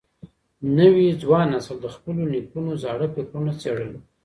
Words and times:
نوي 0.77 1.07
ځوان 1.21 1.47
نسل 1.53 1.77
د 1.81 1.87
خپلو 1.95 2.21
نيکونو 2.33 2.71
زاړه 2.83 3.07
فکرونه 3.15 3.51
څېړل. 3.61 3.91